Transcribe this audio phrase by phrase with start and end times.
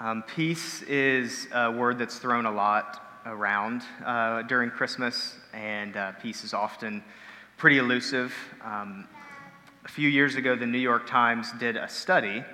[0.00, 6.12] Um, peace is a word that's thrown a lot around uh, during Christmas, and uh,
[6.22, 7.02] peace is often
[7.56, 8.32] pretty elusive.
[8.64, 9.08] Um,
[9.84, 12.44] a few years ago, the New York Times did a study,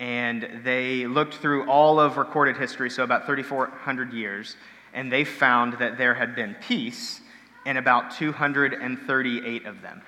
[0.00, 4.56] and they looked through all of recorded history, so about 3,400 years,
[4.92, 7.22] and they found that there had been peace
[7.64, 10.02] in about 238 of them.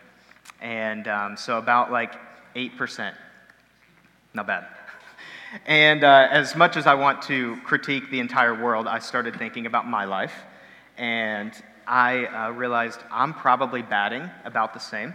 [0.60, 2.12] And um, so about like
[2.54, 3.14] 8%.
[4.34, 4.66] Not bad.
[5.66, 9.66] And uh, as much as I want to critique the entire world, I started thinking
[9.66, 10.34] about my life.
[10.98, 11.52] And
[11.86, 15.14] I uh, realized I'm probably batting about the same.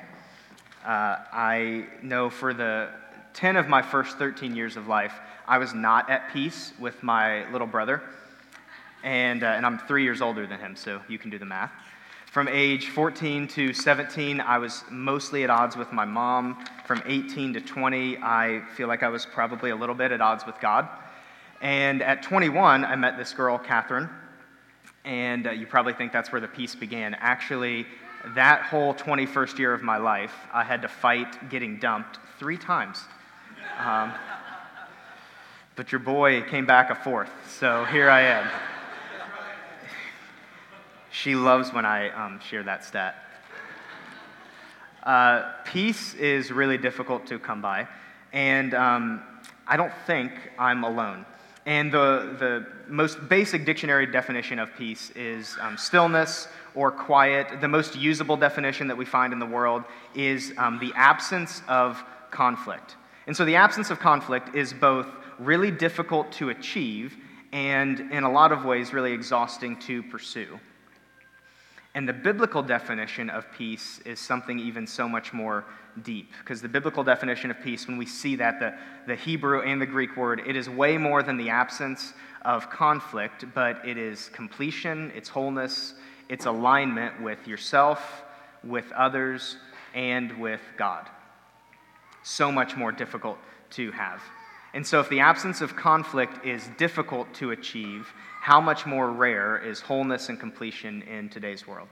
[0.86, 2.90] Uh, I know for the
[3.34, 5.14] 10 of my first 13 years of life,
[5.46, 8.02] I was not at peace with my little brother.
[9.04, 11.72] And, uh, and I'm three years older than him, so you can do the math.
[12.32, 16.64] From age 14 to 17, I was mostly at odds with my mom.
[16.86, 20.46] From 18 to 20, I feel like I was probably a little bit at odds
[20.46, 20.88] with God.
[21.60, 24.08] And at 21, I met this girl, Catherine.
[25.06, 27.16] And uh, you probably think that's where the peace began.
[27.16, 27.88] Actually,
[28.36, 33.00] that whole 21st year of my life, I had to fight getting dumped three times.
[33.80, 34.14] Um,
[35.76, 38.48] but your boy came back a fourth, so here I am.
[41.22, 43.14] She loves when I um, share that stat.
[45.04, 47.90] Uh, peace is really difficult to come by,
[48.32, 49.22] and um,
[49.68, 51.26] I don't think I'm alone.
[51.66, 57.60] And the, the most basic dictionary definition of peace is um, stillness or quiet.
[57.60, 59.84] The most usable definition that we find in the world
[60.16, 62.96] is um, the absence of conflict.
[63.28, 67.18] And so the absence of conflict is both really difficult to achieve
[67.52, 70.58] and, in a lot of ways, really exhausting to pursue.
[71.96, 75.66] And the biblical definition of peace is something even so much more
[76.04, 76.32] deep.
[76.40, 78.76] Because the biblical definition of peace, when we see that, the,
[79.08, 83.46] the Hebrew and the Greek word, it is way more than the absence of conflict,
[83.54, 85.96] but it is completion, it's wholeness,
[86.30, 88.24] it's alignment with yourself,
[88.64, 89.58] with others,
[89.96, 91.10] and with God.
[92.24, 93.40] So much more difficult
[93.72, 94.22] to have.
[94.74, 98.08] And so, if the absence of conflict is difficult to achieve,
[98.42, 101.88] how much more rare is wholeness and completion in today's world?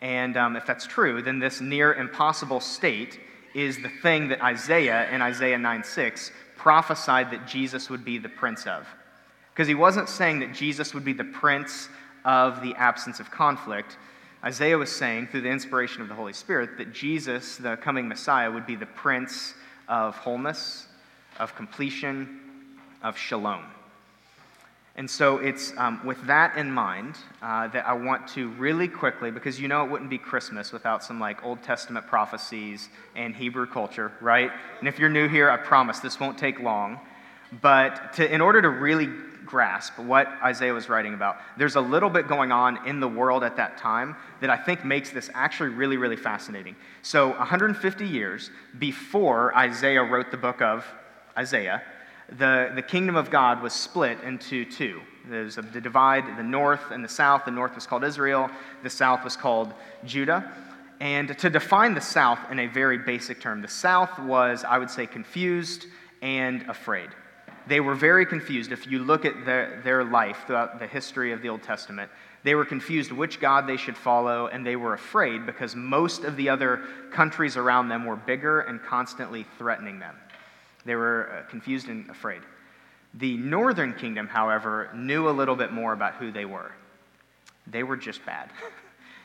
[0.00, 3.18] And um, if that's true, then this near impossible state
[3.54, 8.28] is the thing that Isaiah in Isaiah 9 6 prophesied that Jesus would be the
[8.28, 8.86] prince of.
[9.52, 11.88] Because he wasn't saying that Jesus would be the prince
[12.24, 13.96] of the absence of conflict.
[14.44, 18.50] Isaiah was saying, through the inspiration of the Holy Spirit, that Jesus, the coming Messiah,
[18.50, 19.54] would be the prince
[19.88, 20.87] of wholeness,
[21.38, 22.40] of completion,
[23.02, 23.64] of shalom.
[24.98, 29.30] And so it's um, with that in mind uh, that I want to really quickly,
[29.30, 33.66] because you know it wouldn't be Christmas without some like Old Testament prophecies and Hebrew
[33.66, 34.50] culture, right?
[34.80, 36.98] And if you're new here, I promise this won't take long.
[37.62, 39.08] But to, in order to really
[39.46, 43.44] grasp what Isaiah was writing about, there's a little bit going on in the world
[43.44, 46.74] at that time that I think makes this actually really, really fascinating.
[47.02, 48.50] So, 150 years
[48.80, 50.84] before Isaiah wrote the book of
[51.38, 51.82] Isaiah,
[52.36, 55.00] the, the kingdom of God was split into two.
[55.30, 57.44] There's a, the divide, the north and the south.
[57.44, 58.50] The north was called Israel,
[58.82, 59.72] the south was called
[60.04, 60.52] Judah.
[61.00, 64.90] And to define the south in a very basic term, the south was, I would
[64.90, 65.86] say, confused
[66.22, 67.08] and afraid.
[67.68, 68.72] They were very confused.
[68.72, 72.10] If you look at their, their life throughout the history of the Old Testament,
[72.42, 76.36] they were confused which God they should follow, and they were afraid because most of
[76.36, 76.82] the other
[77.12, 80.16] countries around them were bigger and constantly threatening them.
[80.88, 82.40] They were uh, confused and afraid.
[83.12, 86.72] The northern kingdom, however, knew a little bit more about who they were.
[87.66, 88.50] They were just bad.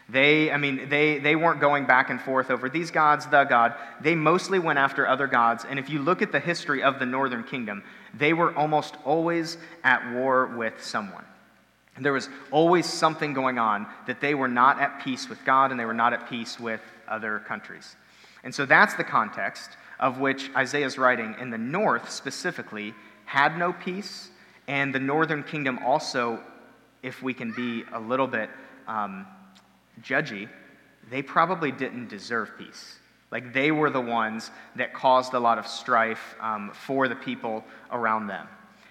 [0.10, 3.74] They, I mean, they, they weren't going back and forth over these gods, the God.
[4.02, 5.64] They mostly went after other gods.
[5.68, 9.56] And if you look at the history of the northern kingdom, they were almost always
[9.82, 11.24] at war with someone.
[11.98, 15.80] There was always something going on that they were not at peace with God and
[15.80, 17.96] they were not at peace with other countries.
[18.44, 22.94] And so that's the context of which Isaiah's writing in the north specifically
[23.26, 24.30] had no peace,
[24.68, 26.40] and the northern kingdom also,
[27.02, 28.50] if we can be a little bit
[28.88, 29.26] um,
[30.02, 30.50] judgy,
[31.10, 33.00] they probably didn't deserve peace.
[33.32, 37.64] Like they were the ones that caused a lot of strife um, for the people
[37.92, 38.48] around them.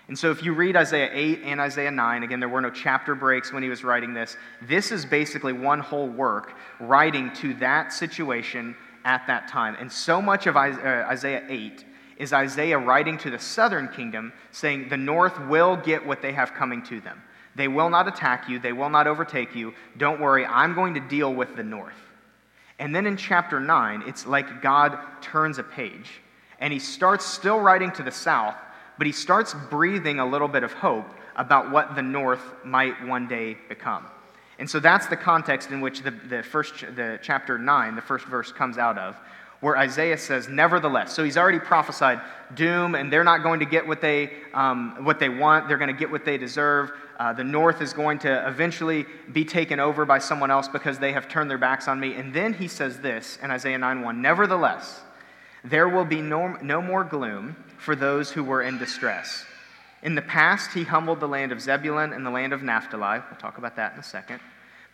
[0.09, 3.15] And so, if you read Isaiah 8 and Isaiah 9, again, there were no chapter
[3.15, 4.37] breaks when he was writing this.
[4.61, 9.77] This is basically one whole work writing to that situation at that time.
[9.79, 11.85] And so much of uh, Isaiah 8
[12.19, 16.55] is Isaiah writing to the southern kingdom, saying, The north will get what they have
[16.55, 17.23] coming to them.
[17.55, 19.75] They will not attack you, they will not overtake you.
[19.97, 21.95] Don't worry, I'm going to deal with the north.
[22.79, 26.21] And then in chapter 9, it's like God turns a page
[26.59, 28.55] and he starts still writing to the south,
[28.97, 33.27] but he starts breathing a little bit of hope about what the north might one
[33.27, 34.07] day become.
[34.59, 38.27] And so that's the context in which the, the first the chapter 9, the first
[38.27, 39.17] verse comes out of,
[39.61, 41.15] where Isaiah says, Nevertheless.
[41.15, 42.21] So he's already prophesied
[42.55, 45.69] doom, and they're not going to get what they, um, what they want.
[45.69, 46.93] They're going to get what they deserve.
[47.19, 51.13] Uh, the north is going to eventually be taken over by someone else because they
[51.13, 52.15] have turned their backs on me.
[52.15, 55.01] And then he says this in Isaiah 9 1 Nevertheless,
[55.65, 59.45] there will be no, no more gloom for those who were in distress.
[60.03, 63.21] In the past, he humbled the land of Zebulun and the land of Naphtali.
[63.31, 64.41] We'll talk about that in a second.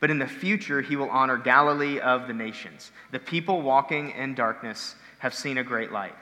[0.00, 2.92] But in the future, he will honor Galilee of the nations.
[3.10, 6.14] The people walking in darkness have seen a great light.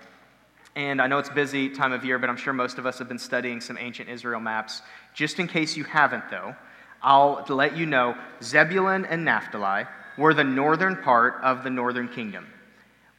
[0.76, 3.08] And I know it's busy time of year, but I'm sure most of us have
[3.08, 4.82] been studying some ancient Israel maps.
[5.14, 6.54] Just in case you haven't, though,
[7.02, 9.84] I'll let you know Zebulun and Naphtali
[10.16, 12.46] were the northern part of the northern kingdom.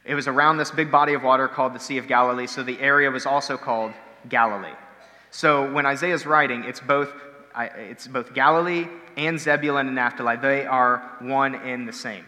[0.04, 2.80] It was around this big body of water called the Sea of Galilee, so the
[2.80, 3.92] area was also called
[4.28, 4.74] Galilee.
[5.30, 7.12] So when Isaiah's writing, it's both
[7.58, 8.86] it's both Galilee
[9.16, 10.36] and Zebulun and Naphtali.
[10.36, 12.24] They are one and the same.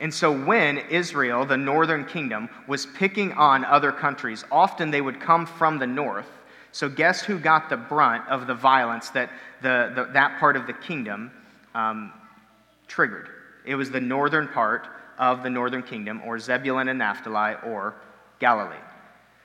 [0.00, 5.20] And so when Israel, the northern kingdom, was picking on other countries, often they would
[5.20, 6.28] come from the north.
[6.72, 9.30] So guess who got the brunt of the violence that
[9.62, 11.30] the, the that part of the kingdom
[11.74, 12.12] um,
[12.88, 13.28] triggered?
[13.64, 17.94] It was the northern part of the northern kingdom, or Zebulun and Naphtali, or
[18.40, 18.74] Galilee.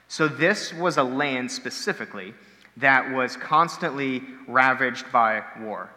[0.08, 2.34] So this was a land specifically
[2.76, 5.90] that was constantly ravaged by war.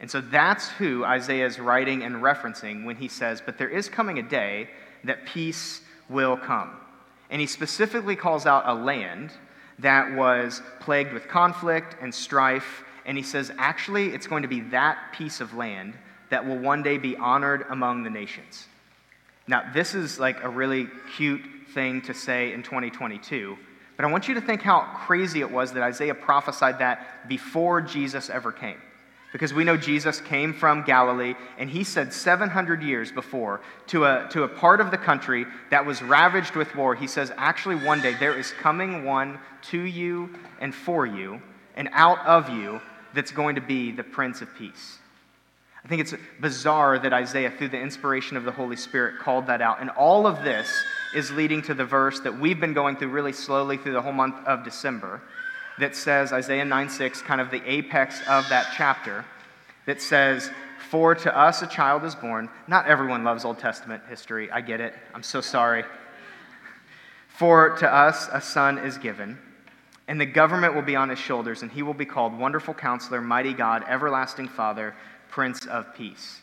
[0.00, 3.88] And so that's who Isaiah is writing and referencing when he says, But there is
[3.88, 4.68] coming a day
[5.04, 6.76] that peace will come.
[7.30, 9.32] And he specifically calls out a land
[9.78, 12.84] that was plagued with conflict and strife.
[13.06, 15.94] And he says, actually, it's going to be that piece of land
[16.30, 18.66] that will one day be honored among the nations.
[19.46, 21.42] Now, this is like a really cute
[21.74, 23.58] thing to say in 2022
[23.96, 27.80] but I want you to think how crazy it was that Isaiah prophesied that before
[27.80, 28.78] Jesus ever came.
[29.32, 34.28] Because we know Jesus came from Galilee, and he said 700 years before to a,
[34.30, 38.00] to a part of the country that was ravaged with war, he says, Actually, one
[38.00, 40.30] day there is coming one to you
[40.60, 41.42] and for you,
[41.74, 42.80] and out of you
[43.12, 44.98] that's going to be the Prince of Peace.
[45.84, 49.60] I think it's bizarre that Isaiah, through the inspiration of the Holy Spirit, called that
[49.60, 49.82] out.
[49.82, 50.82] And all of this
[51.14, 54.12] is leading to the verse that we've been going through really slowly through the whole
[54.12, 55.20] month of December
[55.78, 59.24] that says, Isaiah 9 6, kind of the apex of that chapter,
[59.86, 60.50] that says,
[60.88, 62.48] For to us a child is born.
[62.66, 64.50] Not everyone loves Old Testament history.
[64.50, 64.94] I get it.
[65.14, 65.84] I'm so sorry.
[67.28, 69.36] For to us a son is given,
[70.06, 73.20] and the government will be on his shoulders, and he will be called Wonderful Counselor,
[73.20, 74.94] Mighty God, Everlasting Father,
[75.30, 76.40] Prince of Peace.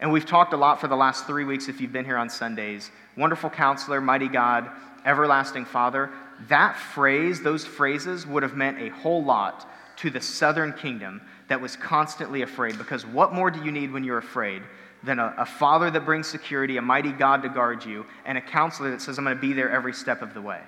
[0.00, 2.28] And we've talked a lot for the last three weeks, if you've been here on
[2.28, 2.90] Sundays.
[3.16, 4.68] Wonderful counselor, mighty God,
[5.04, 6.10] everlasting Father.
[6.48, 9.68] That phrase, those phrases, would have meant a whole lot
[9.98, 12.78] to the southern kingdom that was constantly afraid.
[12.78, 14.62] Because what more do you need when you're afraid
[15.04, 18.40] than a, a father that brings security, a mighty God to guard you, and a
[18.40, 20.60] counselor that says, I'm going to be there every step of the way?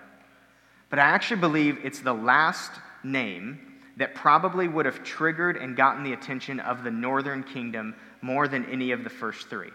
[0.90, 2.70] But I actually believe it's the last
[3.02, 3.58] name
[3.96, 8.64] that probably would have triggered and gotten the attention of the northern kingdom more than
[8.66, 9.70] any of the first three.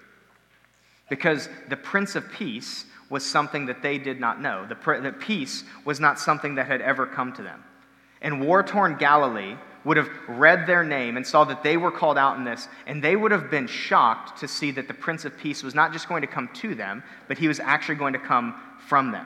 [1.10, 4.68] Because the Prince of Peace was something that they did not know.
[4.68, 7.64] The, the peace was not something that had ever come to them.
[8.22, 9.56] And war torn Galilee
[9.86, 13.02] would have read their name and saw that they were called out in this, and
[13.02, 16.10] they would have been shocked to see that the Prince of Peace was not just
[16.10, 18.56] going to come to them, but he was actually going to come
[18.88, 19.26] from them.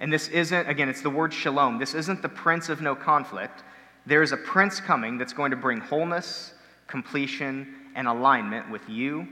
[0.00, 1.78] And this isn't, again, it's the word shalom.
[1.78, 3.62] This isn't the Prince of no conflict.
[4.06, 6.54] There is a Prince coming that's going to bring wholeness,
[6.86, 9.28] completion, and alignment with you,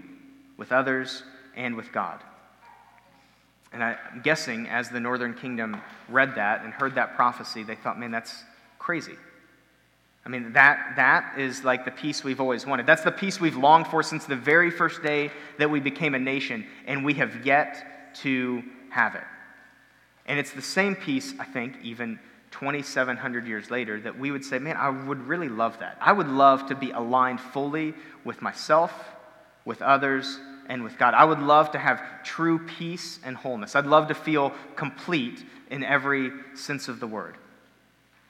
[0.56, 1.22] with others,
[1.56, 2.20] and with God.
[3.72, 7.98] And I'm guessing as the northern kingdom read that and heard that prophecy, they thought,
[7.98, 8.44] man, that's
[8.78, 9.14] crazy.
[10.24, 12.86] I mean, that, that is like the peace we've always wanted.
[12.86, 16.18] That's the peace we've longed for since the very first day that we became a
[16.18, 19.24] nation, and we have yet to have it.
[20.26, 22.18] And it's the same peace, I think, even
[22.50, 25.96] 2,700 years later, that we would say, man, I would really love that.
[26.00, 28.92] I would love to be aligned fully with myself,
[29.64, 31.14] with others, and with God.
[31.14, 33.74] I would love to have true peace and wholeness.
[33.74, 37.36] I'd love to feel complete in every sense of the word.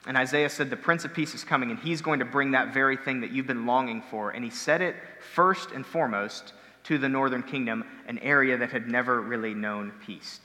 [0.07, 2.73] And Isaiah said, The Prince of Peace is coming, and he's going to bring that
[2.73, 4.31] very thing that you've been longing for.
[4.31, 4.95] And he said it
[5.33, 6.53] first and foremost
[6.85, 10.39] to the northern kingdom, an area that had never really known peace.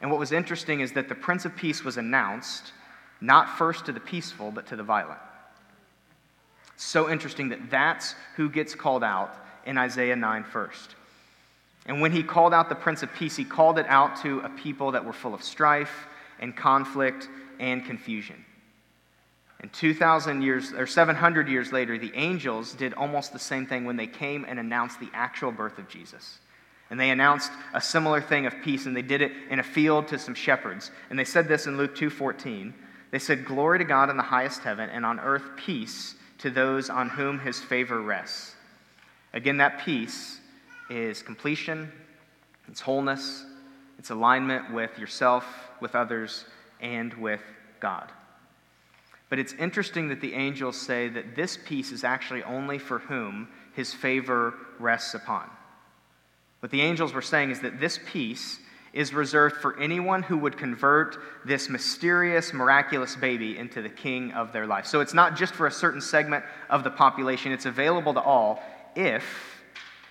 [0.00, 2.72] And what was interesting is that the Prince of Peace was announced
[3.20, 5.18] not first to the peaceful, but to the violent.
[6.76, 9.34] So interesting that that's who gets called out
[9.66, 10.94] in Isaiah 9 first.
[11.86, 14.48] And when he called out the Prince of Peace, he called it out to a
[14.48, 16.06] people that were full of strife
[16.38, 18.44] and conflict and confusion.
[19.60, 23.96] And 2,000 years, or 700 years later, the angels did almost the same thing when
[23.96, 26.38] they came and announced the actual birth of Jesus.
[26.88, 30.08] And they announced a similar thing of peace, and they did it in a field
[30.08, 30.90] to some shepherds.
[31.10, 32.72] And they said this in Luke 2:14.
[33.10, 36.88] They said, "Glory to God in the highest heaven, and on earth peace to those
[36.88, 38.54] on whom his favor rests."
[39.32, 40.40] Again, that peace
[40.88, 41.92] is completion,
[42.68, 43.44] it's wholeness,
[43.98, 45.44] it's alignment with yourself,
[45.80, 46.44] with others,
[46.80, 47.42] and with
[47.80, 48.10] God.
[49.28, 53.48] But it's interesting that the angels say that this peace is actually only for whom
[53.74, 55.48] his favor rests upon.
[56.58, 58.58] What the angels were saying is that this peace
[58.92, 64.52] is reserved for anyone who would convert this mysterious, miraculous baby into the king of
[64.52, 64.86] their life.
[64.86, 68.62] So it's not just for a certain segment of the population, it's available to all
[68.96, 69.24] if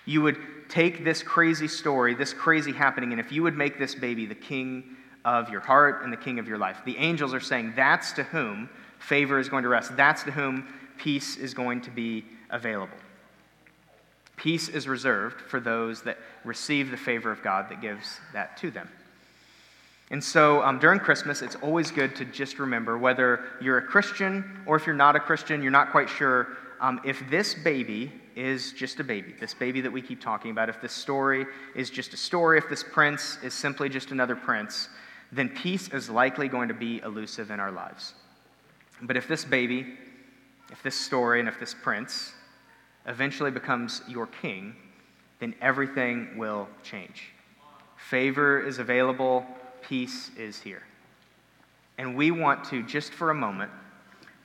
[0.06, 3.94] you would take this crazy story, this crazy happening, and if you would make this
[3.94, 6.78] baby the king of your heart and the king of your life.
[6.84, 9.96] The angels are saying that's to whom favor is going to rest.
[9.96, 12.96] That's to whom peace is going to be available.
[14.40, 16.16] Peace is reserved for those that
[16.46, 18.88] receive the favor of God that gives that to them.
[20.10, 24.62] And so um, during Christmas, it's always good to just remember whether you're a Christian
[24.64, 28.72] or if you're not a Christian, you're not quite sure um, if this baby is
[28.72, 31.44] just a baby, this baby that we keep talking about, if this story
[31.76, 34.88] is just a story, if this prince is simply just another prince,
[35.32, 38.14] then peace is likely going to be elusive in our lives.
[39.02, 39.98] But if this baby,
[40.72, 42.32] if this story, and if this prince
[43.06, 44.74] eventually becomes your king,
[45.38, 47.32] then everything will change.
[47.96, 49.46] Favor is available,
[49.82, 50.82] peace is here.
[51.98, 53.70] And we want to, just for a moment,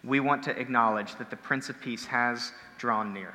[0.04, 3.34] we want to acknowledge that the Prince of Peace has drawn near.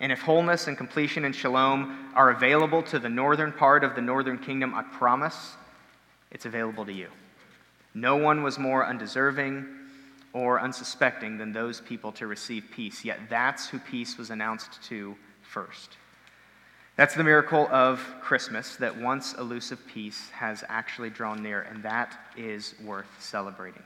[0.00, 4.00] And if wholeness and completion and shalom are available to the northern part of the
[4.00, 5.54] northern kingdom, I promise
[6.30, 7.08] it's available to you.
[7.94, 9.66] No one was more undeserving
[10.34, 15.16] or unsuspecting than those people to receive peace, yet that's who peace was announced to
[15.42, 15.96] first.
[16.96, 22.18] That's the miracle of Christmas, that once elusive peace has actually drawn near, and that
[22.36, 23.82] is worth celebrating.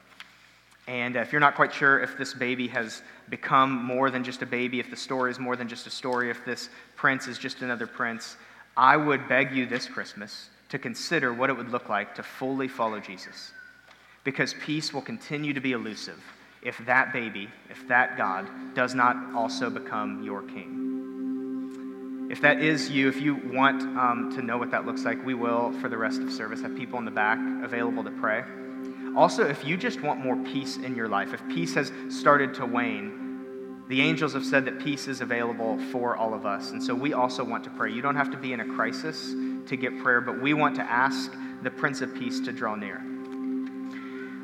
[0.87, 4.40] And uh, if you're not quite sure if this baby has become more than just
[4.40, 7.38] a baby, if the story is more than just a story, if this prince is
[7.38, 8.37] just another prince,
[8.75, 12.69] I would beg you this Christmas to consider what it would look like to fully
[12.69, 13.52] follow Jesus.
[14.25, 16.23] Because peace will continue to be elusive
[16.62, 22.28] if that baby, if that God, does not also become your king.
[22.30, 25.34] If that is you, if you want um, to know what that looks like, we
[25.34, 28.44] will, for the rest of service, have people in the back available to pray.
[29.16, 32.66] Also, if you just want more peace in your life, if peace has started to
[32.66, 36.72] wane, the angels have said that peace is available for all of us.
[36.72, 37.90] And so we also want to pray.
[37.90, 39.34] You don't have to be in a crisis
[39.66, 43.02] to get prayer, but we want to ask the Prince of Peace to draw near.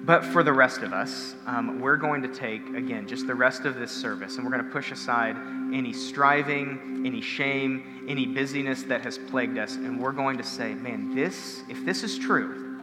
[0.05, 3.65] But for the rest of us, um, we're going to take, again, just the rest
[3.65, 5.35] of this service, and we're going to push aside
[5.73, 10.75] any striving, any shame, any busyness that has plagued us, and we're going to say,
[10.75, 12.83] man, this, if this is true,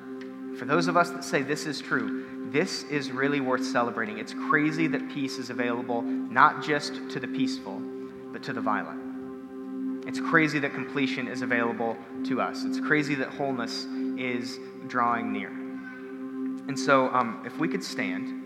[0.58, 4.18] for those of us that say this is true, this is really worth celebrating.
[4.18, 7.80] It's crazy that peace is available not just to the peaceful,
[8.34, 10.08] but to the violent.
[10.08, 12.64] It's crazy that completion is available to us.
[12.64, 13.86] It's crazy that wholeness
[14.18, 15.61] is drawing near.
[16.68, 18.42] And so, um, if we could stand,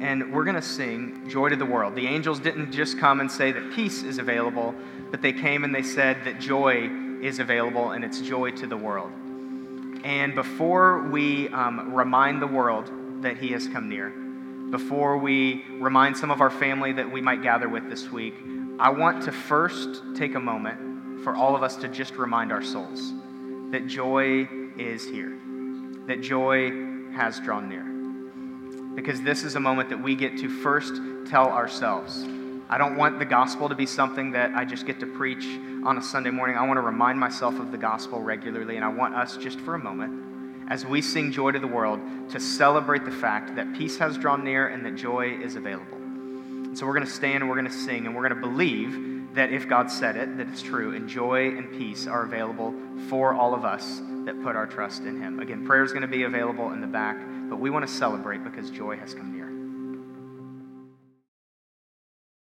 [0.00, 1.94] and we're going to sing Joy to the World.
[1.94, 4.74] The angels didn't just come and say that peace is available,
[5.10, 6.90] but they came and they said that joy
[7.22, 9.10] is available, and it's joy to the world.
[10.04, 12.90] And before we um, remind the world
[13.22, 14.10] that He has come near,
[14.70, 18.34] before we remind some of our family that we might gather with this week,
[18.78, 22.62] I want to first take a moment for all of us to just remind our
[22.62, 23.12] souls
[23.70, 25.38] that joy is here,
[26.06, 26.83] that joy
[27.14, 27.84] has drawn near.
[28.94, 30.94] Because this is a moment that we get to first
[31.26, 32.24] tell ourselves.
[32.68, 35.44] I don't want the gospel to be something that I just get to preach
[35.84, 36.56] on a Sunday morning.
[36.56, 39.74] I want to remind myself of the gospel regularly, and I want us just for
[39.74, 43.98] a moment, as we sing Joy to the World, to celebrate the fact that peace
[43.98, 45.98] has drawn near and that joy is available.
[45.98, 48.48] And so we're going to stand and we're going to sing and we're going to
[48.48, 52.74] believe that if God said it, that it's true, and joy and peace are available
[53.08, 55.40] for all of us that put our trust in Him.
[55.40, 58.44] Again, prayer is going to be available in the back, but we want to celebrate
[58.44, 59.43] because joy has come near.